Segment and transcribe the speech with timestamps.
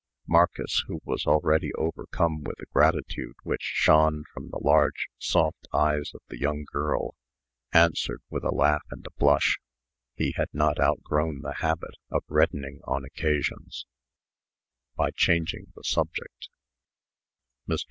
[0.27, 6.09] Marcus, who was already overcome with the gratitude which shone from the large, soft eyes
[6.15, 7.13] of the young girl,
[7.71, 9.59] answered, with a laugh and a blush
[10.15, 13.85] (he had not outgrown the habit of reddening on occasions):
[14.95, 16.49] "By changing the subject."
[17.69, 17.79] Mr.